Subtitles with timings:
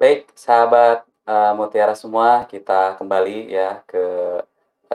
[0.00, 3.98] Baik, sahabat, eee, Mutiara semua, kita kembali ya ke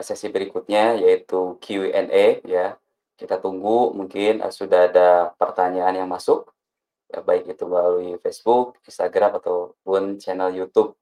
[0.00, 2.80] sesi berikutnya yaitu Q&A ya.
[3.20, 6.48] Kita tunggu mungkin, eee, sudah ada pertanyaan yang masuk,
[7.12, 10.96] ya baik itu melalui Facebook, Instagram, ataupun channel YouTube.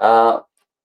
[0.00, 0.32] Eee,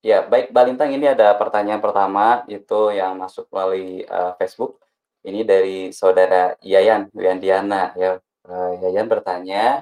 [0.04, 4.76] ya baik Mbak Lintang ini ada pertanyaan pertama itu yang masuk melalui, eee, Facebook.
[5.24, 9.80] Ini dari saudara Yayan Wiandiana ya, eee, Yayan bertanya,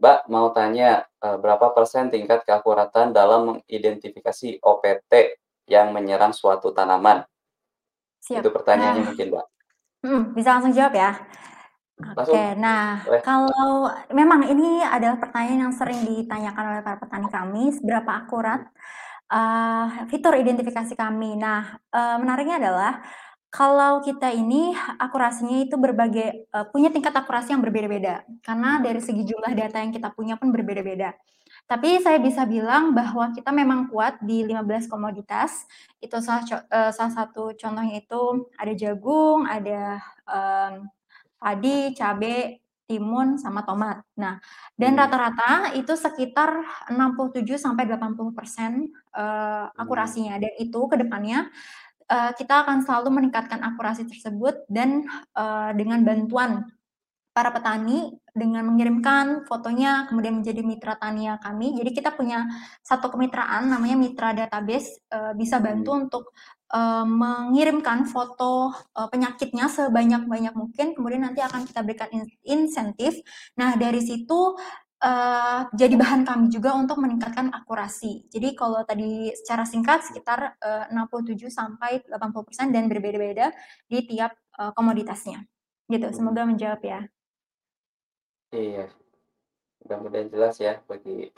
[0.00, 5.12] "Mbak mau tanya, eee, berapa persen tingkat keakuratan dalam mengidentifikasi OPT
[5.70, 7.24] yang menyerang suatu tanaman?"
[8.24, 8.40] Siap.
[8.40, 9.46] Itu Nah pertanyaannya mungkin, Mbak.
[10.04, 11.10] mhm, bisa langsung jawab ya?
[12.16, 13.22] Langsung, Oke, nah boleh.
[13.24, 18.60] kalau memang ini adalah pertanyaan yang sering ditanyakan oleh para petani kami, seberapa akurat,
[19.32, 21.36] eee, fitur identifikasi kami.
[21.40, 22.92] Nah, eee, menariknya adalah
[23.54, 29.04] kalau kita ini akurasinya itu berbagai eee, punya tingkat akurasi yang berbeda-beda, karena dari Mhm.
[29.04, 31.14] segi jumlah data yang kita punya pun berbeda-beda.
[31.70, 35.66] Tapi saya bisa bilang bahwa kita memang kuat di 15 komoditas,
[36.02, 38.22] itu salah co eee, salah satu contohnya itu
[38.60, 40.74] ada jagung, ada, mmm,
[41.42, 44.02] padi, cabe, timun, sama tomat.
[44.20, 44.38] Nah,
[44.80, 44.98] dan Mmm.
[44.98, 46.50] rata-rata itu sekitar
[46.92, 50.14] 67%-80%, eee, Mmm.
[50.14, 51.50] akurasinya dan itu ke depannya,
[52.10, 55.04] eee, kita akan selalu meningkatkan akurasi tersebut dan,
[55.36, 56.64] eee, dengan bantuan
[57.34, 61.74] para petani dengan mengirimkan fotonya kemudian menjadi mitra tania kami.
[61.78, 62.46] Jadi kita punya
[62.82, 66.02] satu kemitraan namanya Mitra Database, eee, bisa bantu Mmm.
[66.08, 66.24] untuk,
[66.74, 73.18] eee, mengirimkan foto, eee, penyakitnya sebanyak-banyak mungkin, kemudian nanti akan kita berikan in insentif.
[73.58, 74.54] Nah dari situ,
[75.02, 78.26] eee, jadi bahan kami juga untuk meningkatkan akurasi.
[78.30, 83.50] Jadi kalau tadi secara singkat sekitar, eee, 67%-80% dan berbeda-beda
[83.90, 85.42] di tiap, eee, komoditasnya,
[85.90, 86.06] gitu.
[86.10, 86.16] Mhm.
[86.16, 87.08] Semoga menjawab ya.
[88.52, 88.90] Iya.
[89.82, 91.30] Mudah-mudahan jelas ya bagi,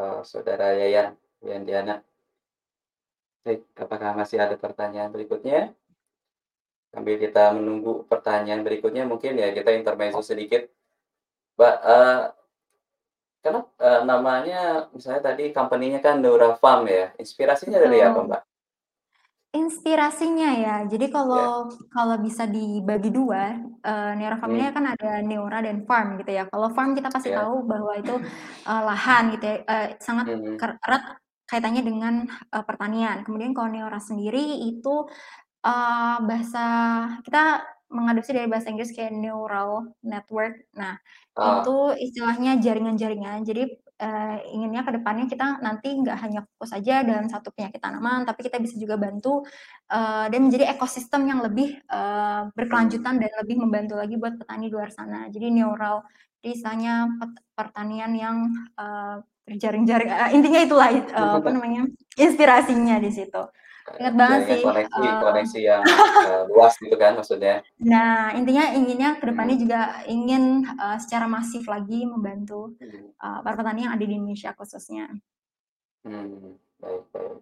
[0.00, 2.04] eee, saudara Yayan Wiandiana.
[3.46, 5.72] Baik, apakah masih ada pertanyaan berikutnya?
[6.94, 10.66] Sambil kita menunggu pertanyaan berikutnya mungkin ya kita intermezzo sedikit.
[11.58, 12.20] Mbak, eee
[13.44, 14.56] kenap eee, namanya
[14.96, 18.28] misalnya tadi company-nya kan Neurafarm ya, inspirasinya dari apa, Betul.
[18.28, 18.42] Mbak?
[19.54, 21.50] Inspirasinya ya, jadi Ya.
[21.50, 24.70] kalau kalau bisa dibagi 2, eee, Neurafarm ini Mmm.
[24.70, 26.46] kan ada Neura dan farm gitu ya.
[26.46, 27.34] Kalau farm kita pasti Ya.
[27.34, 28.14] tahu bahwa itu,
[28.62, 30.60] eee, lahan gitu ya, eee, sangat Mhm.
[30.60, 31.18] ker erat
[31.50, 33.26] kaitannya dengan, eee, pertanian.
[33.26, 34.38] Kemudian kalau Neura sendiri
[34.70, 34.94] itu,
[35.66, 36.64] eee, bahasa
[37.26, 37.42] kita
[37.90, 40.64] mengadopsi dari bahasa Inggris kayak neural network.
[40.78, 40.96] Nah,
[41.36, 41.64] Ah.
[41.64, 43.42] itu istilahnya jaringan-jaringan.
[43.48, 43.62] Jadi,
[44.00, 48.46] eee, inginnya ke depannya kita nanti nggak hanya fokus aja dalam satu penyakit tanaman, tapi
[48.46, 49.42] kita bisa juga bantu,
[49.90, 51.80] eee, dan menjadi ekosistem yang lebih,
[52.62, 53.00] Mmm.
[53.00, 55.28] berkelanjutan dan lebih membantu lagi buat petani di luar sana.
[55.32, 56.04] Jadi neural,
[56.44, 58.36] jadi istilahnya pet pertanian yang,
[58.78, 59.16] eee,
[59.48, 61.82] berjaring-jaring, eee, intinya itulah, eee, apa namanya,
[62.20, 63.42] inspirasinya di situ.
[63.88, 65.84] Eee, Inget banget sih, koneksi eee koneksi yang,
[66.24, 67.54] eee, luas gitu kan maksudnya?
[67.80, 69.62] Nah, intinya inginnya ke depannya Mhm.
[69.64, 69.80] juga
[70.14, 70.42] ingin,
[70.82, 73.14] eee, secara masif lagi membantu, Mhm.
[73.24, 75.06] eee, para petani yang ada di Indonesia khususnya.
[76.04, 77.36] Mmm, baik baik.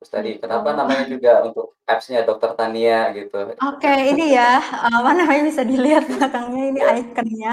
[0.00, 0.42] Terus tadi Gitu.
[0.44, 3.36] kenapa namanya juga untuk apps-nya Dokter Tania gitu?
[3.60, 4.58] Oke, ini ya,
[4.88, 6.92] apa namanya, bisa dilihat belakangnya ini Iya.
[7.04, 7.52] ikonnya.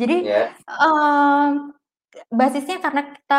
[0.00, 0.42] Jadi, Iya.
[0.70, 1.46] eee,
[2.30, 3.36] basisnya karena kita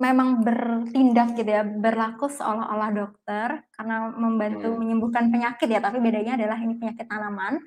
[0.00, 4.78] memang bertindak gitu ya, berlaku seolah-olah dokter karena membantu Mmm.
[4.78, 7.60] menyembuhkan penyakit ya, tapi bedanya adalah ini penyakit tanaman.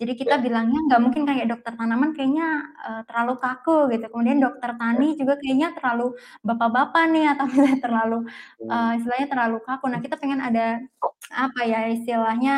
[0.00, 0.42] Jadi kita Ya.
[0.42, 2.46] bilangnya nggak mungkin kayak dokter tanaman kayaknya,
[2.86, 5.18] eee, terlalu kaku gitu, kemudian dokter tani Ya.
[5.20, 6.04] juga kayaknya terlalu
[6.46, 8.18] bapak-bapak nih atau misalnya terlalu,
[8.60, 8.98] Mmm.
[8.98, 9.84] istilahnya terlalu kaku.
[9.92, 10.80] Nah, kita pengen ada,
[11.34, 12.56] apa ya, istilahnya,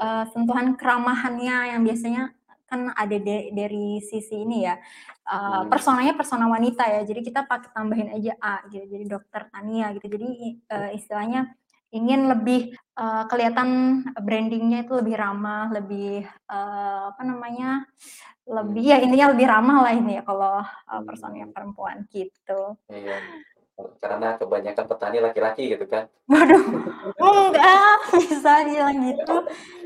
[0.00, 2.32] eee, sentuhan keramahannya yang biasanya
[2.70, 4.76] kan ada de dari sisi ini ya,
[5.28, 5.70] eee, Mmm.
[5.72, 10.06] personanya persona wanita ya, jadi kita pakai tambahin aja A gitu, jadi Dokter Tania gitu.
[10.12, 10.30] Jadi,
[10.68, 11.52] eee, istilahnya
[11.92, 13.68] ingin lebih, eee, kelihatan
[14.20, 17.86] branding-nya itu lebih ramah, lebih, eee, apa namanya,
[18.48, 18.92] lebih Mmm.
[18.92, 21.54] ya intinya lebih ramah lah ini ya kalau, eee, personanya Mmm.
[21.54, 22.76] perempuan, gitu.
[22.90, 23.16] Iya,
[24.02, 26.04] karena kebanyakan petani laki-laki gitu kan?
[26.28, 26.60] Waduh,
[27.48, 29.32] enggak bisa dibilang gitu.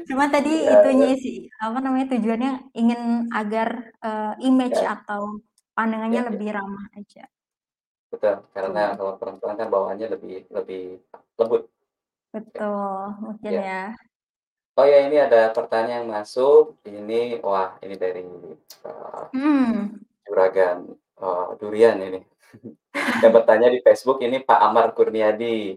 [0.08, 1.16] Cuma tadi Iya itunya iya.
[1.24, 2.50] sih, apa namanya, tujuannya
[2.80, 3.00] ingin
[3.38, 3.68] agar,
[4.04, 4.92] eee, image Ya.
[4.94, 5.22] atau
[5.76, 6.30] pandangannya Ya ya.
[6.30, 7.22] lebih ramah aja.
[8.12, 8.98] Betul, karena Tuh.
[8.98, 11.00] kalau perempuan kan bawaannya lebih lebih
[11.40, 11.62] lembut.
[12.54, 12.62] Ya.
[12.64, 13.60] Betul, mungkin Ya.
[13.68, 13.92] ya.
[14.78, 18.20] Oh ya, ini ada pertanyaan yang masuk, ini wah ini dari,
[18.88, 20.04] eee, Mhm.
[20.26, 20.78] juragan,
[21.22, 22.20] eee, durian ini.
[23.22, 25.76] Yang bertanya di Facebook ini Pak Amar Kurniadi.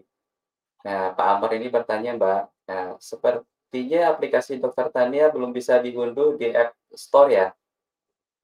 [0.86, 6.54] Nah, Pak Amar ini bertanya, Mbak, nah, "Sepertinya aplikasi Dokter Tania belum bisa diunduh di
[6.54, 7.48] App Store ya?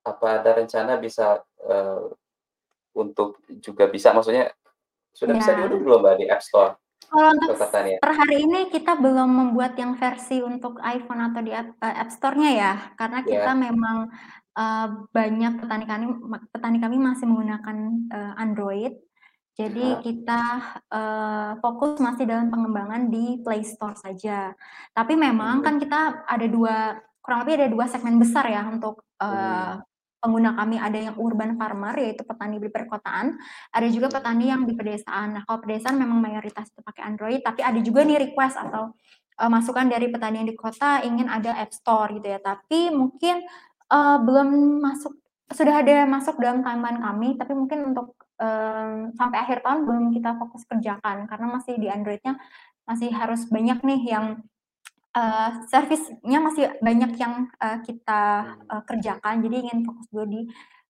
[0.01, 2.17] Apa ada rencana bisa, eee"
[2.97, 4.51] untuk juga bisa maksudnya
[5.13, 6.80] sudah bisa diunduh belum, Mbak, di App Store
[7.11, 7.59] Kalau untuk
[7.99, 12.09] per hari ini kita belum membuat yang versi untuk iPhone atau di app eee, App
[12.15, 13.51] Store-nya ya, karena kita Iya.
[13.51, 14.07] memang,
[14.55, 16.05] eee, banyak petani kami
[16.55, 17.77] petani kami masih menggunakan,
[18.15, 18.93] eee, Android.
[19.59, 20.01] Jadi Aha.
[20.01, 20.41] kita,
[20.87, 24.55] eee, fokus masih dalam pengembangan di Play Store saja.
[24.95, 25.65] Tapi memang Mhm.
[25.65, 29.71] kan kita ada 2 kurang lebih ada 2 segmen besar ya untuk, Mhm.
[29.75, 29.83] eee,
[30.21, 33.35] pengguna kami, ada yang urban farmer yaitu petani di perkotaan,
[33.73, 35.35] ada juga petani yang di pedesaan.
[35.37, 38.93] Nah, kalau pedesaan memang mayoritas itu pakai Android, tapi ada juga nih request atau,
[39.41, 42.39] eee, masukan dari petani yang di kota ingin ada App Store gitu ya.
[42.41, 43.41] Tapi mungkin,
[43.91, 44.49] eee, belum
[44.85, 45.13] masuk
[45.51, 50.37] sudah ada masuk dalam timeline kami, tapi mungkin untuk, eee, sampai akhir tahun belum kita
[50.39, 52.39] fokus kerjakan karena masih di Android-nya
[52.89, 54.25] masih harus banyak nih yang,
[55.15, 58.71] eee, servisnya masih banyak yang, eee, kita, Mhm.
[58.71, 59.35] eee, kerjakan.
[59.45, 60.41] Jadi ingin fokus dulu di,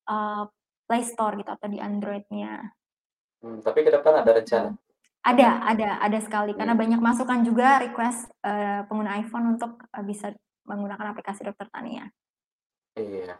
[0.09, 0.43] eee,
[0.89, 2.75] Play Store gitu atau di Android-nya.
[3.41, 4.37] Mmm, tapi ke depan ada Gitu.
[4.37, 4.69] rencana?
[5.21, 6.81] Ada Akan ada ada sekali karena mmm.
[6.81, 10.33] banyak masukan juga request, eee, pengguna iPhone untuk, eee, bisa
[10.65, 12.11] menggunakan aplikasi Dokter Tania.
[12.99, 13.39] Iya.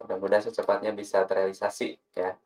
[0.00, 2.36] Mudah-mudahan secepatnya bisa terrealisasi ya.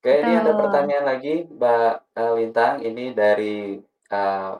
[0.00, 0.58] Oke, ini ada Betul.
[0.58, 3.78] pertanyaan lagi, Mbak, eee, Lintang, ini dari,
[4.12, 4.52] eee,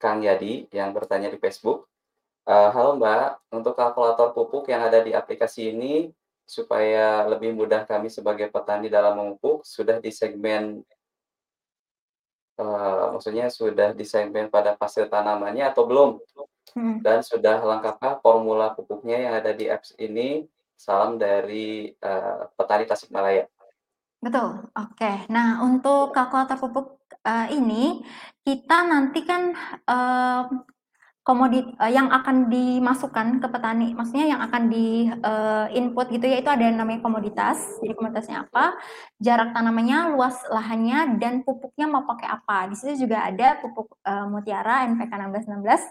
[0.00, 1.86] Kang Yadi yang bertanya di Facebook.
[2.48, 6.10] Eee, "Halo, Mbak, untuk kalkulator pupuk yang ada di aplikasi ini,
[6.48, 10.82] supaya lebih mudah kami sebagai petani dalam memupuk, sudah di segmen"
[12.58, 16.10] eee, maksudnya sudah di segmen pada fase tanamannya atau belum?
[16.76, 17.00] Mhm.
[17.02, 20.44] Dan sudah lengkapkah formula pupuknya yang ada di apps ini?
[20.76, 23.44] Salam dari, eee, petani Tasikmalaya.
[24.20, 25.12] Betul, oke.
[25.32, 27.84] Nah, untuk kalkulator pupuk, eee, ini
[28.46, 29.52] kita nanti kan,
[29.88, 30.40] eee,
[31.26, 36.38] komodit eee, yang akan dimasukkan ke petani, maksudnya yang akan di, eee, input gitu ya,
[36.42, 37.78] itu ada yang namanya komoditas.
[37.84, 38.76] Jadi komoditasnya apa,
[39.22, 42.68] jarak tanamannya, luas lahannya, dan pupuknya mau pakai apa.
[42.72, 45.82] Di situ juga ada pupuk, eee, Mutiara NPK 1616.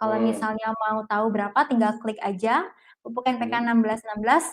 [0.00, 0.22] Kalau Mmm.
[0.22, 2.66] misalnya mau tahu berapa tinggal klik aja
[3.06, 3.64] pupuk NPK Mhm.
[3.64, 4.46] 1616,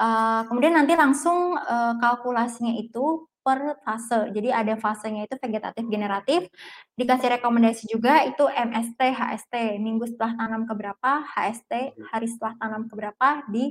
[0.00, 4.28] eee, kemudian nanti langsung, eee, kalkulasinya itu per fase.
[4.36, 6.40] Jadi ada fasenya itu vegetatif generatif,
[7.00, 11.72] dikasih rekomendasi juga itu MST, HST, minggu setelah tanam ke berapa, HST,
[12.12, 13.64] hari setelah tanam ke berapa, di,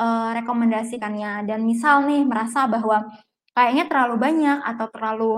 [0.00, 1.44] eee, rekomendasikannya.
[1.48, 3.04] Dan misal nih merasa bahwa
[3.56, 5.32] kayaknya terlalu banyak atau terlalu.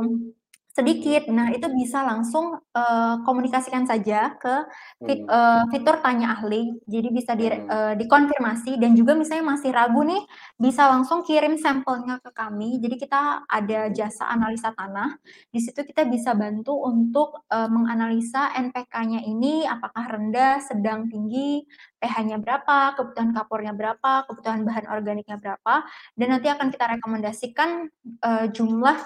[0.72, 4.64] Sedikit, nah itu bisa langsung, eee, komunikasikan saja ke
[5.04, 5.28] fit Mhm.
[5.28, 6.72] eee, fitur tanya ahli.
[6.88, 7.68] Jadi bisa Mhm.
[7.68, 10.22] eee, dikonfirmasi dan juga misalnya masih ragu nih,
[10.56, 12.80] bisa langsung kirim sampelnya ke kami.
[12.80, 15.20] Jadi kita ada jasa analisa tanah,
[15.52, 21.62] di situ kita bisa bantu untuk, eee, menganalisa NPK-nya ini apakah rendah, sedang, tinggi,
[22.00, 25.84] pH-nya berapa, kebutuhan kapornya berapa, kebutuhan bahan organiknya berapa,
[26.18, 27.70] dan nanti akan kita rekomendasikan,
[28.24, 28.96] eee, jumlah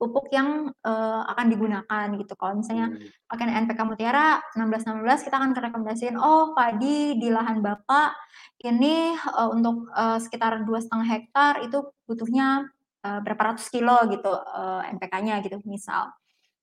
[0.00, 2.32] pupuk yang, eee, akan digunakan gitu.
[2.40, 3.12] Kalau misalnya Mmm.
[3.28, 8.16] pakai NPK Mutiara 1616, kita akan rekomendasiin, "Oh, padi di lahan Bapak
[8.64, 12.64] ini, eee, untuk, eee, sekitar 2,5 hektar itu butuhnya,
[13.04, 16.10] eee, berapa ratus kilo," gitu, eee, NPK-nya gitu misal.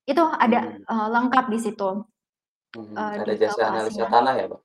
[0.07, 1.89] Itu ada, eee, lengkap di situ,
[2.75, 4.61] Mhm, eee, ada jasa analisa tanah ya, Mbak?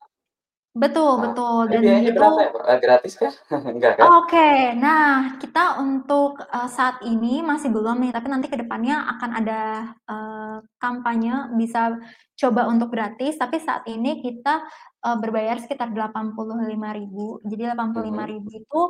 [0.80, 2.64] Betul Ah, betul, dan biayanya itu berapa ya, Mbak?
[2.68, 3.32] Eee, gratis kah?
[3.76, 4.10] Enggak kan?
[4.16, 4.72] Oke.
[4.80, 9.60] Nah, kita untuk, eee, saat ini masih belum nih, tapi nanti ke depannya akan ada,
[10.08, 12.00] eee, kampanye bisa
[12.40, 14.64] coba untuk gratis, tapi saat ini kita,
[15.04, 17.38] eee, berbayar sekitar Rp85.000.
[17.44, 18.26] Jadi delapan puluh lima Mhm.
[18.26, 18.80] ribu itu,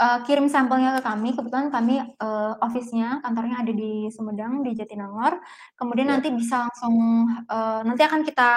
[0.00, 5.38] eee, kirim sampelnya ke kami, kebetulan kami, eee, office-nya, kantornya ada di Sumedang, di Jatinangor.
[5.78, 6.18] Kemudian Ya.
[6.18, 6.96] nanti bisa langsung,
[7.48, 8.48] eee, nanti akan kita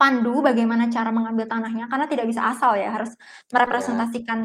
[0.00, 3.12] pandu bagaimana cara mengambil tanahnya, karena tidak bisa asal ya, harus
[3.52, 4.40] merepresentasikan,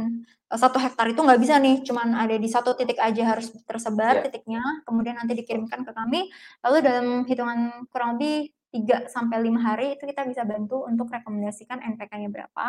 [0.52, 4.20] eee, 1 hektar itu nggak bisa nih cuman ada di 1 titik aja, harus tersebar
[4.20, 4.24] Ya.
[4.26, 6.28] titiknya, kemudian nanti dikirimkan ke kami,
[6.68, 11.80] lalu dalam hitungan kurang lebih 3 sampai 5 hari itu kita bisa bantu untuk rekomendasikan
[11.96, 12.66] NPK-nya berapa,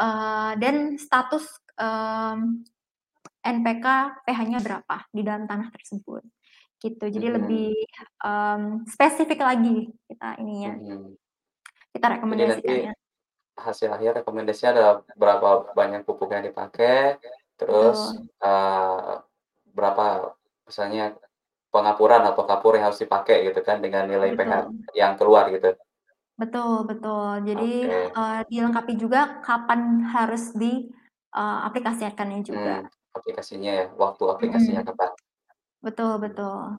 [0.00, 1.46] eee, dan status,
[1.78, 2.64] mmm,
[3.44, 3.86] NPK,
[4.26, 6.22] pH-nya berapa di dalam tanah tersebut,
[6.82, 7.04] gitu.
[7.10, 7.34] Jadi Mhm.
[7.34, 7.72] lebih,
[8.24, 11.18] mmm, spesifik lagi kita ininya, Mhm.
[11.94, 12.92] Kita Jadi nanti rekomendasikannya.
[13.66, 17.18] hasil akhir rekomendasinya adalah berapa banyak pupuk yang dipakai,
[17.58, 18.28] terus, Betul.
[18.42, 19.14] eee,
[19.76, 20.04] berapa
[20.68, 21.16] misalnya
[21.74, 24.88] pengapuran atau kapur yang harus dipakai gitu kan dengan nilai pH Betul.
[24.96, 25.76] yang keluar gitu.
[26.38, 27.42] Betul betul.
[27.48, 28.14] Jadi, Oke.
[28.14, 29.80] eee, dilengkapi juga kapan
[30.14, 30.86] harus di,
[31.34, 32.88] eee, aplikasikannya Mmm, juga.
[33.18, 34.88] aplikasinya ya, waktu aplikasinya Mhm.
[34.88, 35.10] kapan.
[35.84, 36.78] Betul betul.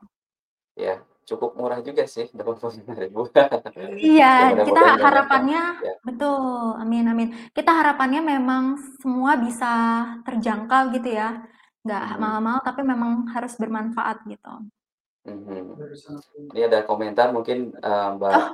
[0.78, 3.30] Ya, cukup murah juga sih Rp85.000.
[4.02, 5.94] Iya, Ya kita harapannya ya.
[6.08, 7.30] betul, amin amin.
[7.58, 8.64] Kita harapannya memang
[9.02, 9.72] semua bisa
[10.26, 11.30] terjangkau gitu ya,
[11.86, 12.20] nggak Mhm.
[12.22, 14.52] mahal-mahal tapi memang harus bermanfaat gitu.
[15.28, 15.78] Mhm.
[16.56, 18.50] Ini ada komentar mungkin, eee, Mbak, Oh.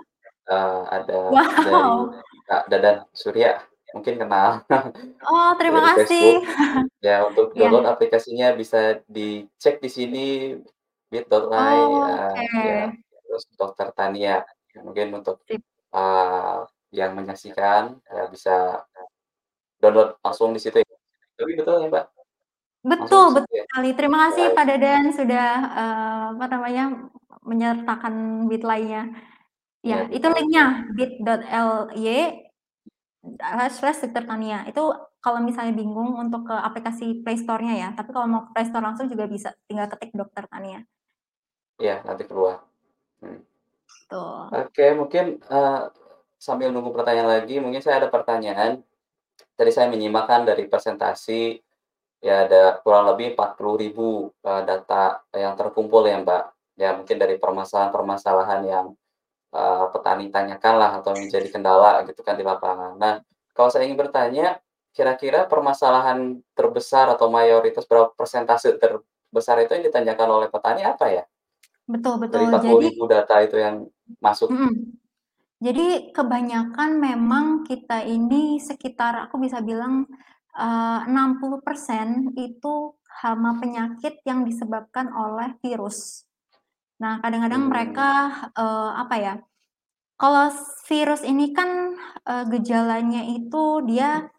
[0.52, 1.20] eee, ada
[1.66, 2.14] dari Wow.
[2.46, 3.52] Kak Dadan Surya,
[3.96, 4.62] mungkin kenal
[5.26, 6.42] Oh, terima dari kasih.
[6.42, 6.42] Facebook.
[7.06, 7.70] Ya, untuk Iya.
[7.70, 10.28] download aplikasinya bisa dicek di sini
[11.12, 12.66] bit.ly, eee, Oke.
[12.70, 12.82] ya,
[13.28, 14.44] terus Dokter Tania.
[14.86, 15.62] Mungkin untuk, Sip.
[15.96, 16.60] eee,
[16.96, 18.86] yang menyaksikan, ya bisa
[19.82, 20.88] download langsung di situ ya.
[21.40, 22.06] Tapi betul ya, Mbak?
[23.00, 23.66] Langsung Betul situ betul ya?
[23.68, 23.90] sekali.
[23.98, 24.56] Terima kasih Baik.
[24.58, 25.48] Pak Dadan sudah,
[25.80, 26.84] eee, apa namanya,
[27.46, 28.16] menyertakan
[28.52, 29.02] bit.ly-nya.
[29.86, 30.36] Iya, Ya, itu bit.ly-nya.
[30.36, 30.66] link-nya
[30.98, 32.08] bit.ly
[33.26, 34.60] eee, slash Dokter Tania.
[34.70, 34.82] Itu
[35.24, 38.86] kalau misalnya bingung untuk ke aplikasi Play Store-nya ya, tapi kalau mau ke Play Store
[38.86, 40.86] langsung juga bisa, tinggal ketik Dokter Tania.
[41.80, 42.64] Iya, nanti keluar.
[43.24, 43.42] Mhm.
[43.90, 44.44] Betul.
[44.54, 45.82] Oke, mungkin, eee,
[46.40, 48.84] sambil nunggu pertanyaan lagi, mungkin saya ada pertanyaan.
[49.58, 51.60] Tadi saya menyimak kan dari presentasi,
[52.24, 56.44] ya ada kurang lebih 40.000, eee, data yang terkumpul ya, Mbak.
[56.80, 58.88] Ya mungkin dari permasalahan-permasalahan yang,
[59.56, 62.96] eee, petani tanyakan lah atau menjadi kendala gitu kan di lapangan.
[63.00, 63.14] Nah,
[63.58, 64.60] kalau saya ingin bertanya,
[64.96, 71.24] kira-kira permasalahan terbesar atau mayoritas berapa persentase terbesar itu yang ditanyakan oleh petani apa ya?
[71.94, 72.50] Betul Dari betul.
[72.50, 73.76] empat puluh Jadi ribu data itu yang
[74.22, 74.52] masuk.
[74.52, 74.74] mhm.
[75.64, 80.06] Jadi kebanyakan memang kita ini sekitar aku bisa bilang,
[80.54, 86.28] eee, 60% itu hama penyakit yang disebabkan oleh virus.
[87.04, 87.72] Nah, kadang-kadang Mmm.
[87.72, 88.10] mereka,
[88.56, 89.34] eee, apa ya,
[90.22, 90.48] kalau
[90.88, 91.70] virus ini kan,
[92.24, 94.32] eee, gejalanya itu dia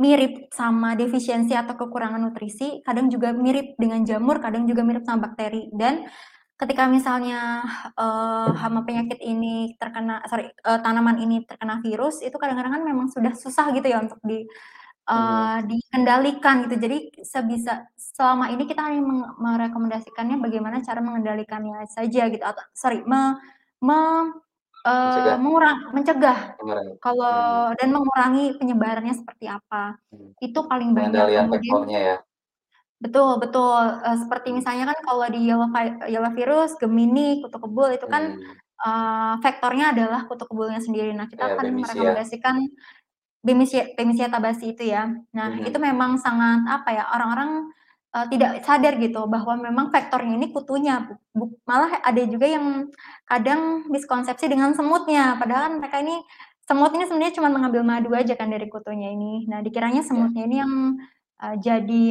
[0.00, 5.30] mirip sama defisiensi atau kekurangan nutrisi, kadang juga mirip dengan jamur, kadang juga mirip sama
[5.30, 5.70] bakteri.
[5.74, 6.06] Dan
[6.60, 7.62] ketika misalnya,
[7.98, 13.08] eee, hama penyakit ini terkena sorry, eee, tanaman ini terkena virus, itu kadang-kadang kan memang
[13.12, 14.46] sudah susah gitu ya untuk di
[15.10, 16.76] eee, dikendalikan gitu.
[16.84, 19.02] Jadi sebisa selama ini kita hanya
[19.40, 23.36] merekomendasikannya bagaimana cara mengendalikannya saja gitu atau sorry, me
[23.84, 23.98] me
[24.86, 25.38] eee, Mencegah.
[25.42, 26.98] mengurang mencegah Mengurangi.
[27.04, 30.30] Kalau dan mengurangi penyebarannya seperti apa, Mhm.
[30.42, 31.26] itu paling banyak.
[31.26, 32.16] Pengendalian Kemudian ya?
[33.02, 37.90] Betul betul, eee, seperti misalnya kan kalau di yellow vi yellow virus, Gemini, kutu kebul
[37.96, 38.60] itu kan, Mhm.
[38.84, 41.12] eee, vektornya adalah kutu kebulnya sendiri.
[41.16, 42.56] Nah, kita Iya, akan merekomendasikan
[43.44, 45.04] Bemisia tabaci itu ya.
[45.36, 45.80] Nah, itu Mhm.
[45.80, 47.68] memang sangat apa ya, orang-orang,
[48.16, 52.88] eee, tidak sadar gitu bahwa memang vektornya ini kutunya, buk buk malah ada juga yang
[53.28, 56.16] kadang miskonsepsi dengan semutnya, padahal kan mereka ini
[56.64, 59.44] semut ini sebenarnya cuman mengambil madu aja kan dari kutunya ini.
[59.50, 60.04] Nah, dikiranya Iya.
[60.06, 60.74] semutnya ini yang,
[61.44, 62.04] eee, jadi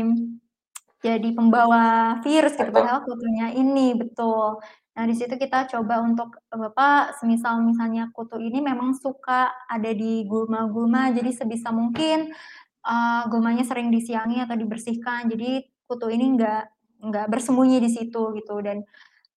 [1.03, 4.59] jadi pembawa virus gitu, padahal kutunya ini, betul.
[4.95, 10.23] Nah, di situ kita coba untuk, Bapak semisal misalnya kutu ini memang suka ada di
[10.29, 12.31] gulma-gulma, jadi sebisa mungkin,
[12.87, 16.63] eee, gulmanya sering disiangi atau dibersihkan, jadi kutu ini nggak
[17.09, 18.83] nggak bersembunyi di situ gitu dan,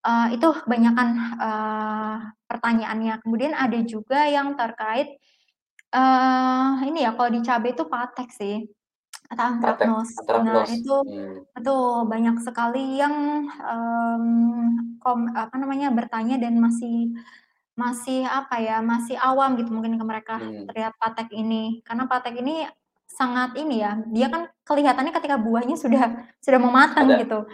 [0.07, 1.09] eee, itu kebanyakan,
[1.41, 2.17] eee,
[2.51, 3.15] pertanyaannya.
[3.25, 5.09] Kemudian ada juga yang terkait,
[5.95, 8.57] eee, ini ya, kalau di cabe itu patek sih
[9.33, 10.15] atau Patek, anthracnose.
[10.45, 10.75] Nah, anthracnose.
[10.75, 11.47] itu Mmm.
[11.57, 13.17] betul, banyak sekali yang,
[13.49, 17.13] mmm, kom apa namanya, bertanya dan masih
[17.79, 20.67] masih apa ya, masih awam gitu mungkin ke mereka Mhm.
[20.69, 21.81] terhadap patek ini.
[21.87, 22.67] Karena patek ini
[23.09, 26.05] sangat ini ya, dia kan kelihatannya ketika buahnya sudah
[26.45, 27.21] sudah mau matang Ada.
[27.21, 27.47] gitu.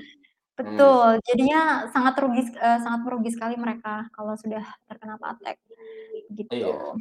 [0.63, 0.97] Mmm.
[0.97, 5.59] Betul, jadinya sangat rugi eee, sangat merugi sekali mereka kalau sudah terkena patek,
[6.51, 6.73] Iya.
[6.73, 6.99] gitu.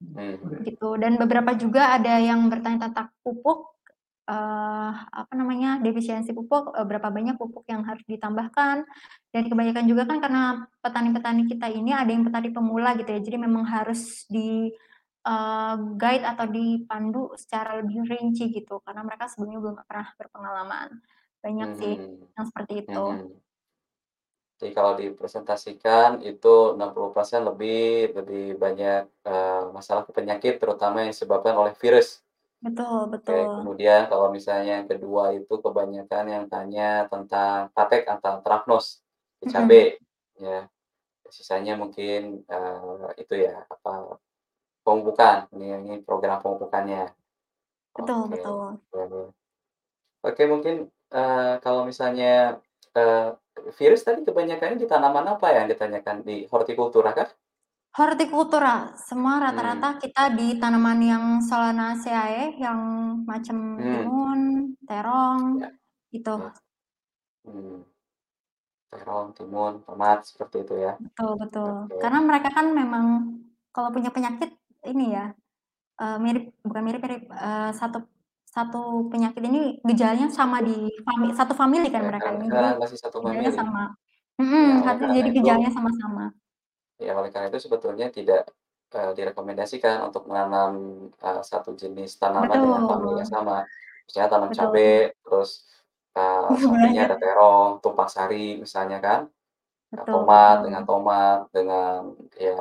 [0.00, 0.56] Mhm.
[0.62, 3.73] Gitu, dan beberapa juga ada yang bertanya tentang pupuk,
[4.28, 4.90] eee,
[5.20, 8.84] apa namanya, defisiensi pupuk, eee, berapa banyak pupuk yang harus ditambahkan,
[9.34, 10.42] dan kebanyakan juga kan karena
[10.84, 14.72] petani-petani kita ini ada yang petani pemula gitu ya, jadi memang harus di,
[15.26, 20.88] eee, guide atau dipandu secara lebih rinci gitu, karena mereka sebelumnya belum pernah berpengalaman.
[21.44, 22.28] Banyak sih Mhm.
[22.36, 23.24] yang seperti itu.
[23.24, 23.40] Mhm.
[24.60, 31.58] Jadi kalau dipresentasikan itu 60% lebih lebih banyak, eee, masalah ke penyakit terutama yang disebabkan
[31.58, 32.23] oleh virus.
[32.64, 33.48] Betul Oke, betul.
[33.56, 39.00] kemudian kalau misalnya yang kedua itu kebanyakan yang tanya tentang patek atau anthracnose
[39.40, 40.04] di cabe, Mhm.
[40.36, 40.68] ya.
[41.32, 44.18] Sisanya mungkin, eee, itu ya, apa,
[44.86, 47.12] pemupukan, ini ini program pemupukannya.
[47.96, 48.84] Betul Oke, betul.
[48.92, 49.26] boleh.
[50.26, 50.74] Oke mungkin,
[51.14, 52.58] eee, kalau misalnya,
[52.96, 53.28] eee,
[53.78, 57.30] virus tadi kebanyakannya di tanaman apa yang ditanyakan, di hortikultura kah?
[57.94, 59.84] Hortikultura, semua Mmm.
[59.84, 62.80] rata-rata kita di tanaman yang Solanaceae yang
[63.22, 63.90] macam Mmm.
[63.90, 64.40] timun,
[64.82, 65.68] terong, Ya.
[66.10, 66.30] gitu.
[66.38, 66.54] Ya.
[67.46, 67.84] Mmm.
[68.92, 70.92] Terong, timun, tomat, seperti itu ya.
[71.02, 71.74] Betul betul.
[71.90, 71.96] Oke.
[71.98, 73.06] Karena mereka kan memang
[73.74, 74.50] kalau punya penyakit
[74.86, 75.24] ini ya,
[76.00, 77.98] eee, mirip bukan mirip-mirip, eee, satu
[78.54, 78.78] satu
[79.12, 79.58] penyakit ini
[79.88, 80.74] gejalanya sama di
[81.06, 83.58] fami satu famili kan Ya mereka karena ini, karena masih satu famili.
[83.58, 83.94] sama
[84.58, 86.34] Ya hati karena jadi itu gejalanya sama-sama.
[87.06, 88.40] Ya oleh karena itu sebetulnya tidak,
[88.96, 90.72] eee, direkomendasikan untuk menanam,
[91.24, 93.34] eee, satu jenis tanaman dengan famili yang Betul.
[93.34, 93.56] sama.
[94.06, 95.14] Misalnya tanam Betul cabe, sih.
[95.24, 95.50] terus,
[96.48, 99.20] Iya sampingnya ada terong, tumpang sari misalnya kan,
[99.92, 100.88] Betul tomat dengan betul.
[100.88, 102.00] tomat, dengan
[102.38, 102.56] ya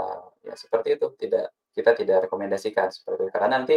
[0.47, 1.45] ya seperti itu, tidak
[1.77, 3.75] kita tidak rekomendasikan seperti itu, karena nanti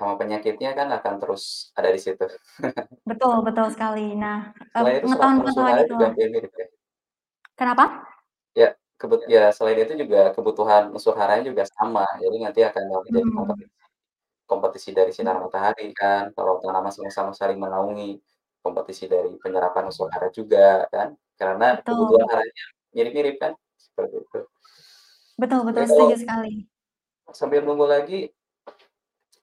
[0.00, 1.44] hama penyakitnya kan akan terus
[1.78, 2.26] ada di situ.
[3.06, 4.18] Betul betul sekali.
[4.18, 6.06] Nah, Selain itu pengetahuan-pengetahuan hara juga.
[7.58, 7.84] Kenapa?
[8.56, 13.28] Ya, kebut ya selain itu juga kebutuhan unsur haranya juga sama, jadi nanti akan menjadi
[13.28, 13.36] Mhm.
[13.36, 13.74] kompetisi
[14.50, 18.18] kompetisi dari sinar matahari kan, kalau tanaman sama-sama saling menaungi,
[18.64, 22.32] kompetisi dari penyerapan unsur hara juga kan, karena kebutuhan Betul.
[22.32, 22.64] haranya
[22.96, 24.40] mirip-mirip kan, seperti itu.
[25.40, 26.52] Betul betul, kalau setuju sekali.
[27.34, 28.30] sambil nunggu lagi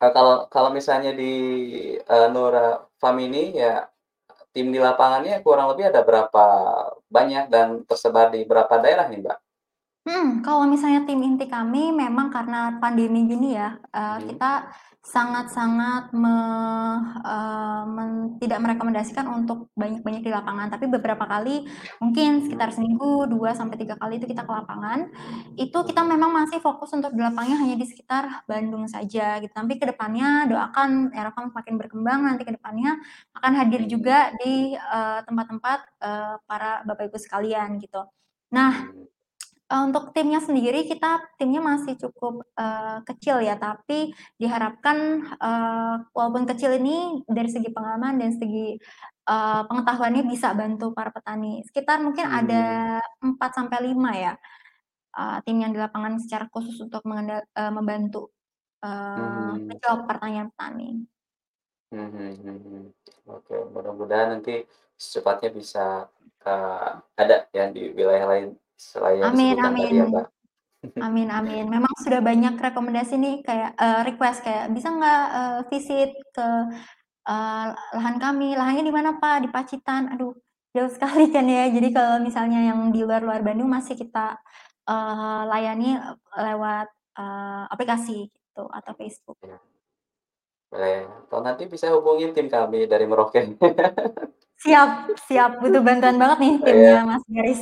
[0.02, 1.34] eee, kalau kalau misalnya di,
[2.02, 3.86] eee, Nura Farm ini ya,
[4.56, 6.46] tim di lapangannya kurang lebih ada berapa
[7.14, 9.38] banyak dan tersebar di berapa daerah nih, Mbak?
[10.06, 14.28] Mhm, kalau misalnya tim inti kami memang karena pandemi gini ya, eee, Mhm.
[14.36, 14.68] kita
[15.00, 16.36] sangat-sangat me
[17.24, 18.12] eee, men
[18.44, 21.64] tidak merekomendasikan untuk banyak-banyak di lapangan, tapi beberapa kali
[22.04, 22.44] mungkin Mhm.
[22.44, 25.08] sekitar seminggu 2 sampai 3 kali itu kita ke lapangan,
[25.56, 26.12] itu kita Mhm.
[26.12, 30.52] memang masih fokus untuk di lapangnya hanya di sekitar Bandung saja gitu, tapi ke depannya
[30.52, 33.00] doakan harapan makin berkembang nanti ke depannya
[33.40, 33.88] akan hadir Mhm.
[33.88, 38.04] juga di, eee, tempat-tempat, eee, para Bapak Ibu sekalian gitu.
[38.52, 39.13] Nah, Mhm.
[39.72, 41.08] Eee, untuk timnya sendiri kita
[41.40, 44.98] timnya masih cukup, eee, kecil ya, tapi diharapkan,
[45.40, 48.76] eee, walaupun kecil ini dari segi pengalaman dan segi,
[49.30, 51.64] eee, pengetahuannya bisa bantu para petani.
[51.68, 52.28] Sekitar mungkin Mmm.
[52.30, 54.34] ada 4 sampai 5 ya,
[55.18, 58.32] eee, tim yang di lapangan secara khusus untuk mengenda eee, membantu,
[58.86, 59.80] eee, Mhm.
[59.80, 61.08] menjawab pertanyaan petani.
[61.92, 62.84] Mhm mhm.
[63.28, 64.64] Oke, mudah-mudahan nanti
[64.96, 66.08] secepatnya bisa,
[66.48, 66.90] eee,
[67.20, 68.48] ada ya di wilayah lain
[68.92, 69.96] selain yang Amin disebutkan tadi amin.
[69.96, 70.26] ya, Mbak.
[71.04, 71.66] Amin amin.
[71.72, 76.48] Memang sudah banyak rekomendasi nih kayak, eee, request kayak, "Bisa nggak, eee, visit ke,
[77.28, 77.66] eee,
[77.98, 80.34] lahan kami?" "Lahannya di mana, Pak?" "Di Pacitan." Aduh,
[80.76, 84.38] jauh sekali kan ya, jadi kalau misalnya yang di luar-luar Bandung masih kita,
[84.90, 85.90] eee, layani
[86.38, 86.88] lewat,
[87.20, 89.38] eee, aplikasi gitu atau Facebook.
[89.44, 89.60] Iya.
[90.74, 93.42] Boleh, atau nanti bisa hubungin tim kami dari Merauke.
[94.64, 94.90] Siap
[95.28, 97.10] siap, butuh bantuan banget nih Oh timnya iya.
[97.10, 97.62] Mas Garis.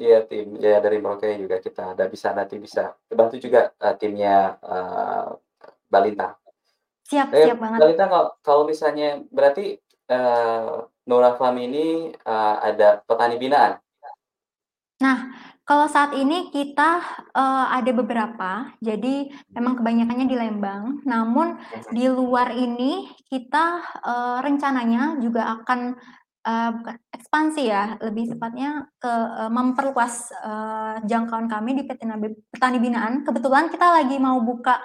[0.00, 4.56] Iya tim ya dari Merauke juga kita ada bisa nanti bisa bantu juga, eee, timnya,
[5.92, 6.32] Balintang.
[7.08, 7.82] Siap Eh, siap banget.
[7.82, 9.76] Balintang kalau kalau misalnya berarti,
[10.12, 10.74] eee,
[11.08, 13.74] Nura Farm ini, eee, ada petani binaan?
[15.00, 15.32] Nah,
[15.64, 17.00] kalau saat ini kita,
[17.32, 18.50] eee, ada beberapa,
[18.84, 21.96] jadi memang kebanyakannya di Lembang, namun Mhm.
[21.96, 25.96] di luar ini kita, eee, rencananya juga akan,
[26.46, 32.28] eee, bukan ekspansi ya, lebih tepatnya ke, eee, memperluas, eee, jangkauan kami di Petani Bi
[32.52, 33.22] Petani Binaan.
[33.26, 34.78] Kebetulan kita lagi mau buka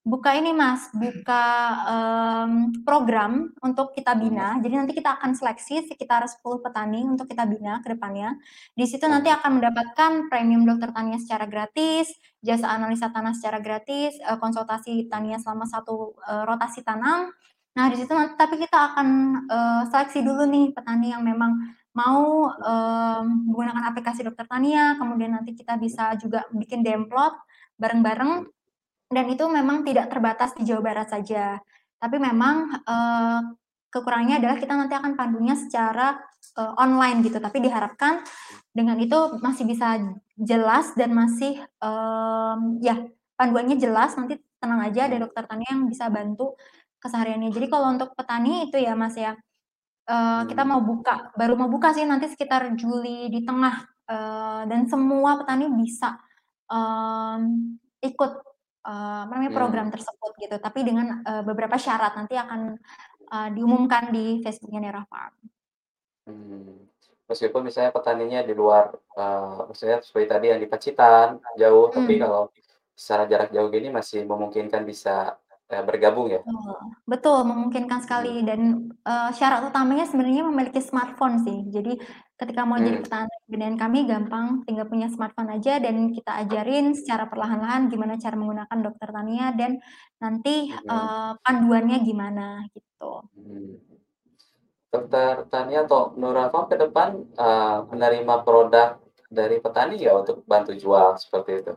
[0.00, 1.44] buka ini Mas, buka,
[1.86, 7.44] mmm, program untuk kita bina, jadi nanti kita akan seleksi sekitar 10 petani untuk kita
[7.44, 8.32] bina ke depannya.
[8.72, 9.36] Di situ nanti Mhm.
[9.38, 12.08] akan mendapatkan premium dokter taninya secara gratis,
[12.40, 17.28] jasa analisa tanah secara gratis, eee, konsultasi taninya selama 1, eee, rotasi tanam.
[17.80, 19.08] Nah di situ nanti tapi kita akan,
[19.48, 21.56] eee, seleksi dulu nih petani yang memang
[21.96, 27.32] mau, mmm, menggunakan aplikasi dokter tania, kemudian nanti kita bisa juga bikin demplot
[27.80, 28.44] bareng-bareng,
[29.12, 31.58] dan itu memang tidak terbatas di Jawa Barat saja.
[32.00, 33.40] Tapi memang, eee,
[33.94, 36.20] kekurangannya adalah kita nanti akan pandunya secara,
[36.58, 38.20] eee, online gitu, tapi diharapkan
[38.76, 39.98] dengan itu masih bisa
[40.38, 42.96] jelas dan masih, mmm, ya
[43.40, 46.54] panduannya jelas, nanti tenang aja ada dokter tani yang bisa bantu
[47.02, 47.50] kesehariannya.
[47.50, 49.34] Jadi kalau untuk petani itu ya Mas ya,
[50.08, 50.70] eee, kita Mmm.
[50.76, 53.76] mau buka baru mau buka sih nanti sekitar Juli di tengah,
[54.10, 56.16] eee, dan semua petani bisa,
[56.72, 57.42] mmm,
[58.04, 58.32] ikut,
[59.30, 62.74] namanya, program tersebut gitu, tapi dengan, beberapa syarat nanti akan,
[63.54, 65.34] diumumkan di Facebook-nya Nera Farm.
[66.26, 66.88] Mmm,
[67.30, 72.22] meskipun misalnya petaninya di luar, eee, maksudnya seperti tadi yang di Pacitan, jauh, tapi Mmm.
[72.24, 72.42] kalau
[72.96, 75.38] secara jarak jauh gini masih memungkinkan bisa,
[75.72, 76.42] eee, bergabung ya?
[76.46, 76.72] Betul
[77.10, 78.60] betul, memungkinkan sekali dan,
[79.04, 81.58] eee, syarat utamanya sebenarnya memiliki smartphone sih.
[81.74, 81.98] Jadi
[82.40, 83.02] ketika mau jadi Mmm.
[83.02, 88.34] petani binaan kami gampang, tinggal punya smartphone aja dan kita ajarin secara perlahan-lahan gimana cara
[88.40, 89.72] menggunakan dokter tania dan
[90.22, 90.80] nanti, Mhm.
[90.90, 93.30] eee, panduannya gimana, gitu.
[93.36, 93.78] Mhm.
[94.92, 96.02] Dokter Tania atau
[96.52, 98.88] Farm ke depan, eee, menerima produk
[99.30, 101.72] dari petani nggak untuk bantu jual seperti itu?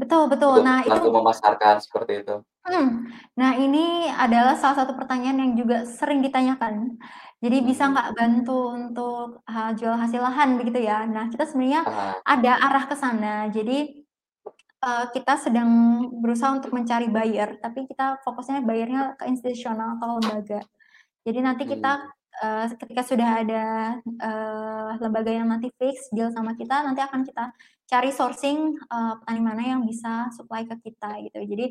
[0.00, 0.54] Betul betul.
[0.58, 2.44] Untuk Nah itu bantu memasarkan seperti itu?
[2.64, 3.12] Mhm.
[3.36, 6.96] Nah, ini adalah salah satu pertanyaan yang juga sering ditanyakan.
[7.44, 7.92] Jadi, "Bisa Mhm.
[7.92, 11.04] nggak bantu untuk, eee, jual hasil lahan?" Begitu ya.
[11.04, 12.24] Nah, kita sebenarnya Ah.
[12.24, 13.52] ada arah ke sana.
[13.52, 14.00] Jadi,
[14.84, 15.70] eee, kita sedang
[16.22, 20.60] berusaha untuk mencari buyer, tapi kita fokusnya buyer-nya ke institusional atau lembaga.
[21.26, 22.14] Jadi nanti kita, Mmm.
[22.44, 23.64] eee, ketika sudah ada,
[24.04, 27.52] eee, lembaga yang nanti fix deal sama kita, nanti akan kita
[27.90, 31.38] cari sourcing, eee, petani mana yang bisa supply ke kita, gitu.
[31.44, 31.66] Jadi,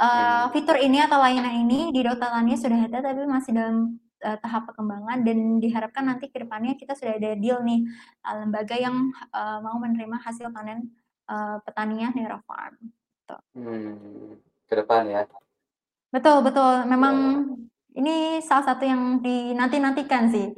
[0.00, 0.50] Mmm.
[0.56, 5.20] fitur ini atau layanan ini di Dotalannya sudah ada, tapi masih dalam, eee, tahap perkembangan
[5.26, 7.84] dan diharapkan nanti ke depannya kita sudah ada deal nih,
[8.24, 8.96] eee, lembaga yang,
[9.32, 10.88] eee, mau menerima hasil panen,
[11.28, 13.36] eee, petaninya Nera Farm, gitu.
[13.58, 15.22] Mmm, ke depan ya?
[16.14, 16.86] Betul betul.
[16.90, 17.16] Memang
[17.94, 18.00] Iya.
[18.00, 20.50] ini salah satu yang dinanti-nantikan sih,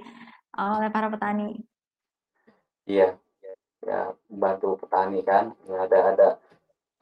[0.56, 1.64] oleh para petani.
[2.86, 3.21] Iya.
[3.82, 6.28] Ya, membantu petani kan, ya ada ada,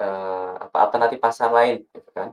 [0.02, 2.30] eee, apa, alternatif pasar lain, gitu kan.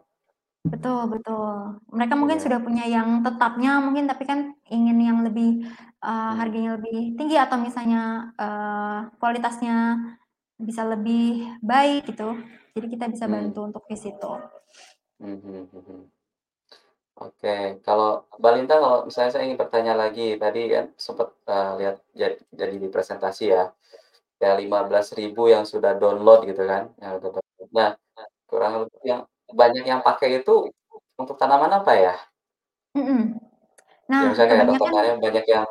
[0.65, 1.77] Betul betul.
[1.93, 2.45] Mereka mungkin Iya.
[2.49, 4.39] sudah punya yang tetapnya mungkin, tapi kan
[4.73, 5.49] ingin yang lebih,
[6.03, 6.38] Mmm.
[6.39, 9.73] harganya lebih tinggi atau misalnya, eee, kualitasnya
[10.67, 11.21] bisa lebih
[11.62, 12.23] baik, gitu.
[12.75, 13.33] Jadi kita bisa Mmm.
[13.36, 14.31] bantu untuk di situ.
[15.19, 16.12] Mhm mhm.
[17.17, 21.95] Oke, kalau Mbak Linta kalau misalnya saya ingin bertanya lagi, tadi kan sempet, eee, lihat
[22.19, 23.63] jad jadi di presentasi ya,
[24.43, 27.69] ya 15.000 yang sudah download gitu kan, yang udah download.
[27.73, 27.89] Nah,
[28.50, 29.21] kurang lebih yang
[29.52, 30.54] banyak yang pakai itu
[31.17, 32.13] untuk tanaman apa ya?
[32.95, 33.39] Mhm.
[34.08, 35.65] Ya Nah, misalnya kayak Dokter kebanyakan banyak yang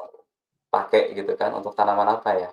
[0.75, 2.51] pakai gitu kan, untuk tanaman apa ya?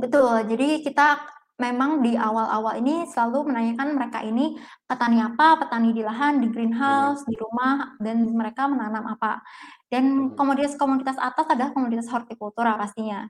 [0.00, 0.48] Betul.
[0.48, 1.20] Jadi kita
[1.60, 4.56] memang di awal-awal ini selalu menanyakan mereka ini
[4.88, 6.52] petani apa, petani di lahan, di Mhm.
[6.54, 9.44] greenhouse, di rumah, dan mereka menanam apa.
[9.92, 10.36] Dan Mhm.
[10.38, 13.28] komoditas-komoditas atas adalah komoditas hortikultura pastinya.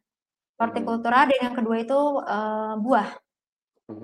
[0.63, 3.09] Hortikultura dan yang kedua itu, eee, buah.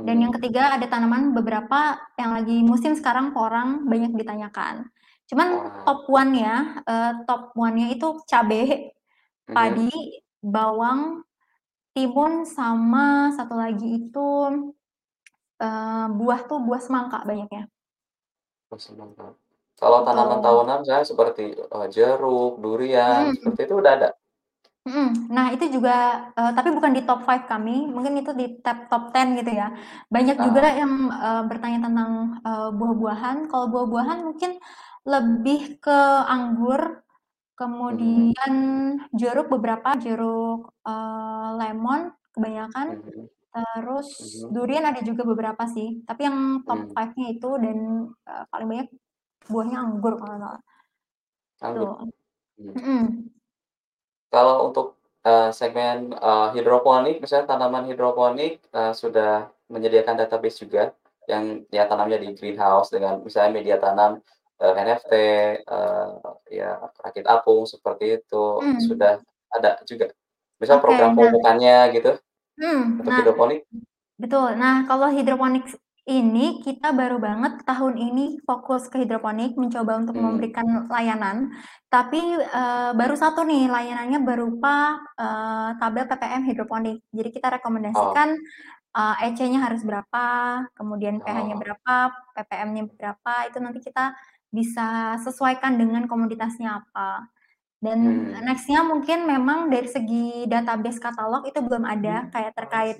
[0.07, 4.89] Dan yang ketiga ada tanaman beberapa yang lagi musim sekarang porang banyak ditanyakan.
[5.31, 5.49] Cuman
[5.87, 8.93] top one-nya, eee, top one-nya itu cabe,
[9.57, 9.91] padi,
[10.43, 11.23] bawang,
[11.97, 14.29] timun, sama satu lagi itu,
[15.63, 17.69] eee, buah tuh buah semangka banyaknya.
[18.73, 19.27] Oh semangka.
[19.81, 23.37] Kalau tanaman tahunan misalnya seperti, eee, jeruk, durian, Mhm.
[23.37, 24.09] seperti itu udah ada?
[24.89, 25.29] Mhm.
[25.37, 25.93] Nah itu juga,
[26.39, 29.69] eee, tapi bukan di top 5 kami, mungkin itu di tab top 10 gitu ya.
[30.15, 30.79] Banyak juga Ah.
[30.81, 32.13] yang, eee, bertanya tentang,
[32.47, 33.37] eee, buah-buahan.
[33.51, 34.51] Kalau buah-buahan mungkin
[35.09, 35.99] lebih ke
[36.37, 37.05] anggur,
[37.89, 38.35] Mhm.
[38.35, 38.53] kemudian
[39.21, 42.03] jeruk beberapa, jeruk, eee, lemon
[42.35, 43.29] kebanyakan, Mhm.
[43.55, 44.55] terus Mhm.
[44.55, 46.99] durian ada juga beberapa sih, tapi yang top Mmm.
[46.99, 47.79] 5-nya itu dan,
[48.29, 48.89] eee, paling banyak
[49.53, 50.57] buahnya anggur kalau nggak
[51.61, 51.95] salah.
[52.59, 52.75] Anggur?
[52.75, 53.38] Mhm.
[54.33, 54.87] Kalau untuk,
[55.25, 60.93] eee, segmen, eee, hidroponik, misalnya tanaman hidroponik, eee, sudah menyediakan database juga,
[61.29, 64.21] yang ya tanamnya di greenhouse dengan misalnya media tanam,
[64.61, 65.13] eee, NFT,
[65.65, 66.09] eee,
[66.61, 68.77] ya rakit apung seperti itu, Mmm.
[68.77, 69.17] sudah
[69.57, 70.13] ada juga?
[70.61, 72.11] Misal Oke, program nah pemupukannya gitu,
[72.59, 73.61] Mhm, untuk nah hidroponik?
[74.23, 74.49] betul.
[74.61, 75.73] Nah kalau hidroponiks
[76.09, 80.19] ini kita baru banget tahun ini fokus ke hidroponik, mencoba untuk Mmm.
[80.19, 81.53] memberikan layanan,
[81.93, 86.99] tapi, eee, baru 1 nih layanannya berupa, eee, tabel ppm hidroponik.
[87.13, 87.49] Jadi kita
[87.95, 88.29] Oh.
[88.29, 88.29] rekomendasikan,
[88.97, 90.27] eee, EC-nya harus berapa,
[90.79, 91.63] kemudian pH-nya Oh.
[91.63, 91.97] berapa,
[92.37, 94.17] ppm-nya berapa, itu nanti kita
[94.53, 97.29] bisa sesuaikan dengan komoditasnya apa.
[97.83, 98.43] Dan Mmm.
[98.43, 102.99] next-nya mungkin memang dari segi database katalog itu belum ada, kayak terkait,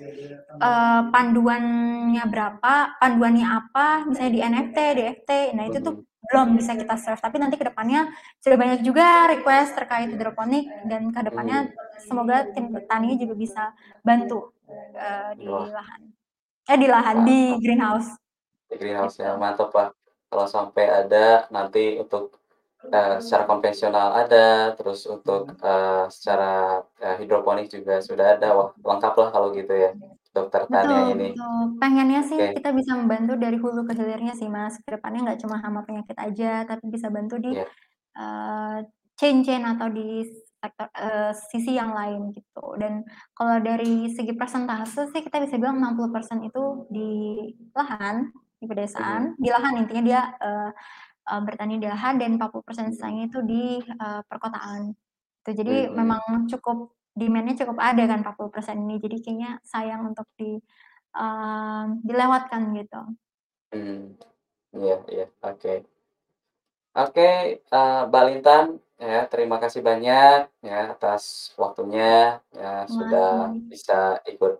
[0.63, 6.05] eee, panduannya berapa, panduannya apa, misalnya di NFT, DFT, nah itu tuh Mhm.
[6.31, 7.19] belum bisa kita serve.
[7.23, 8.07] Tapi nanti ke depannya
[8.43, 11.27] sudah banyak juga request terkait hidroponik dan ke Mmm.
[11.27, 11.67] depannya
[12.07, 13.63] semoga tim petani juga bisa
[14.07, 14.55] bantu,
[14.95, 15.69] eee, di Wah.
[15.75, 16.01] lahan
[16.71, 17.61] eh di lahan, di Mantap.
[17.63, 18.19] greenhouse.
[18.71, 19.89] Di greenhouse ya, mantap lah.
[20.29, 22.37] Kalau sampai ada nanti untuk,
[22.87, 26.47] eee, secara konvensional ada, terus untuk, eee, secara,
[27.03, 29.91] eee, hidroponik juga sudah ada, wah lengkap lah kalau gitu ya,
[30.35, 31.25] Dokter Tania Betul ini.
[31.25, 31.57] betul.
[31.81, 32.47] Pengennya sih Oke.
[32.53, 36.13] kita bisa membantu dari hulu ke hilirnya sih Mas, ke depannya nggak cuma hama penyakit
[36.19, 37.69] aja, tapi bisa bantu di, Iya.
[38.17, 38.77] eee,
[39.19, 40.23] chain-chain atau di
[40.61, 42.65] sektor eee, sisi yang lain gitu.
[42.81, 43.03] Dan
[43.37, 47.09] kalau dari segi persentase sih kita bisa bilang 60% itu di
[47.77, 48.29] lahan,
[48.61, 50.69] di pedesaan, di lahan intinya dia, eee
[51.29, 52.93] eee, bertani di lahan dan 40% Mhm.
[52.95, 54.81] sisanya itu di, eee, perkotaan.
[55.45, 55.93] Tuh jadi Mhm.
[55.99, 56.77] memang cukup
[57.19, 60.57] demand-nya cukup ada kan 40% ini, jadi kayaknya sayang untuk di,
[61.17, 62.99] eee, dilewatkan gitu.
[63.73, 64.17] Mmm.
[64.77, 65.73] Iya iya, oke.
[66.97, 67.21] Oke,
[67.73, 68.65] eee, Mbak Lintan,
[68.97, 73.71] ya terima kasih banyak ya atas waktunya, ya sudah Makasih.
[73.71, 73.93] bisa
[74.25, 74.53] ikut,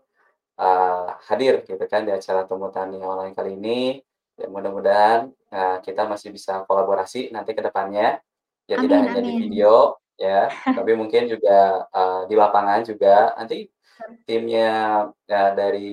[0.62, 4.04] eee, hadir gitu kan di acara Temu Tani Online kali ini.
[4.40, 5.20] Ya mudah-mudahan,
[5.52, 8.24] eee, kita masih bisa kolaborasi nanti ke depannya,
[8.72, 9.42] ya tidak Amin hanya di amin.
[9.52, 13.36] video ya, tapi mungkin juga, eee, di lapangan juga.
[13.36, 13.68] Nanti
[14.28, 14.70] timnya,
[15.28, 15.92] eee, dari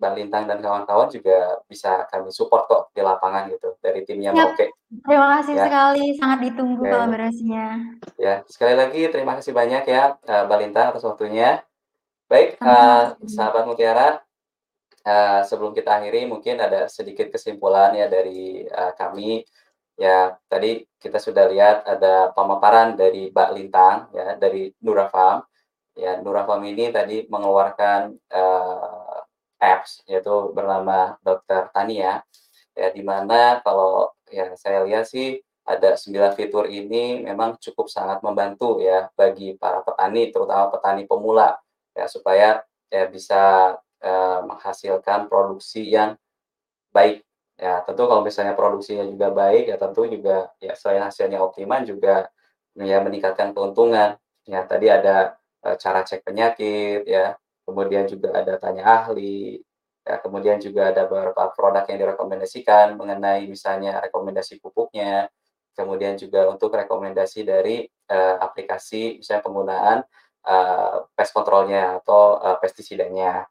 [0.00, 4.50] Bang Lintang dan kawan-kawan juga bisa kami support kok di lapangan gitu, dari timnya Siap,
[4.54, 4.66] Merauke,
[5.06, 5.64] terima kasih ya.
[5.66, 6.90] sekali, sangat ditunggu Oke.
[6.90, 7.66] kolaborasinya.
[8.18, 11.62] Ya, sekali lagi terima kasih banyak ya, eee, Mbak Lintang atas waktunya.
[12.30, 13.14] Baik, Mas.
[13.36, 14.22] sahabat Mutiara,
[15.06, 19.44] eee, sebelum kita akhiri mungkin ada sedikit kesimpulan ya dari, eee, kami.
[20.00, 25.44] Ya, tadi kita sudah lihat ada pemaparan dari Mbak Lintang ya, dari Nura Farm.
[25.98, 29.18] Ya, Nura Farm ini tadi mengeluarkan, eee,
[29.62, 32.20] apps yaitu bernama Dokter Tania,
[32.76, 38.20] ya di mana kalau ya saya lihat sih ada 9 fitur ini memang cukup sangat
[38.26, 41.56] membantu ya bagi para petani, terutama petani pemula,
[41.96, 42.60] ya supaya
[42.92, 46.16] ya bisa, eee, menghasilkan produksi yang
[46.94, 47.24] baik.
[47.60, 52.28] Ya tentu kalau misalnya produksinya juga baik, ya tentu juga ya selain hasilnya optimal juga
[52.78, 54.18] ya meningkatkan keuntungan.
[54.48, 57.36] Ya tadi ada, eee, cara cek penyakit ya,
[57.66, 59.60] kemudian juga ada tanya ahli,
[60.06, 65.30] ya kemudian juga ada beberapa produk yang direkomendasikan mengenai misalnya rekomendasi pupuknya,
[65.78, 69.98] kemudian juga untuk rekomendasi dari, eee, aplikasi misalnya penggunaan,
[70.46, 73.46] eee, pest control-nya atau, eee, pestisidanya.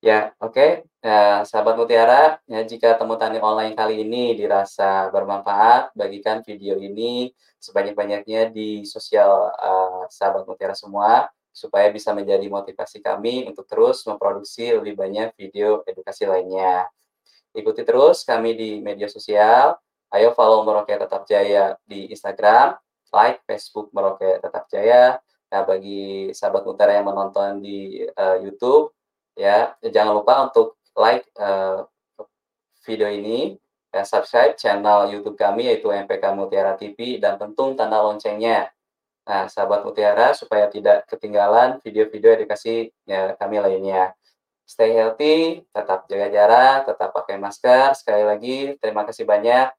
[0.00, 6.40] Ya, oke, eee, sahabat Mutiara, ya jika temu tani online kali ini dirasa bermanfaat, bagikan
[6.40, 7.28] video ini
[7.60, 14.72] sebanyak-banyaknya di sosial, eee, sahabat Mutiara semua, supaya bisa menjadi motivasi kami untuk terus memproduksi
[14.72, 16.88] lebih banyak video edukasi lainnya.
[17.52, 19.76] Ikuti terus kami di media sosial,
[20.14, 22.78] ayo follow Merauke Tetap Jaya di Instagram,
[23.12, 25.20] like Facebook Merauke Tetap Jaya.
[25.52, 28.94] Nah, bagi sahabat Mutiara yang menonton di, eee, YouTube,
[29.40, 31.88] ya jangan lupa untuk like, eee,
[32.84, 33.56] video ini,
[33.90, 38.70] dan subscribe channel YouTube kami yaitu MPK Mutiara TV dan tentu tanda loncengnya.
[39.26, 44.14] Nah, sahabat Mutiara supaya tidak ketinggalan video-video edukasi, ya kami lainnya.
[44.66, 47.98] Stay healthy, tetap jaga jarak, tetap pakai masker.
[47.98, 49.74] Sekali lagi terima kasih banyak,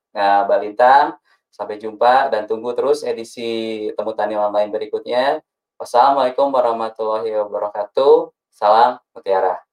[0.59, 1.15] Lintang.
[1.51, 5.39] Sampai jumpa dan tunggu terus edisi Temu Tani Online berikutnya.
[5.79, 8.40] Wassalamualaikum warahmatullahi wabarakatuh.
[8.51, 9.70] Salam Mutiara.